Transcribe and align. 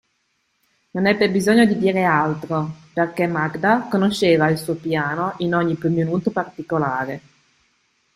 Non 0.93 1.05
ebbe 1.05 1.29
bisogno 1.29 1.63
di 1.65 1.77
dir 1.77 1.95
altro, 1.97 2.71
perché 2.91 3.27
Magda 3.27 3.85
conosceva 3.87 4.49
il 4.49 4.57
suo 4.57 4.73
piano 4.73 5.35
in 5.37 5.53
ogni 5.53 5.75
più 5.75 5.91
minuto 5.91 6.31
particolare. 6.31 7.21